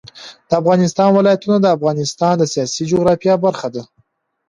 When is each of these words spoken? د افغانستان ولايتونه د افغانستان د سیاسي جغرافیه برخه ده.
د 0.47 0.49
افغانستان 0.61 1.09
ولايتونه 1.13 1.57
د 1.61 1.67
افغانستان 1.75 2.33
د 2.37 2.43
سیاسي 2.53 2.83
جغرافیه 2.91 3.35
برخه 3.45 3.67
ده. 3.75 3.83